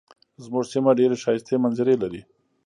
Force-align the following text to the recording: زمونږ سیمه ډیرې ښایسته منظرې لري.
زمونږ 0.43 0.65
سیمه 0.73 0.91
ډیرې 0.99 1.15
ښایسته 1.23 1.53
منظرې 1.63 1.95
لري. 2.03 2.21